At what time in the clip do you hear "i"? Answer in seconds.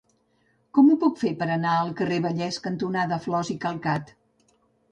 3.59-3.61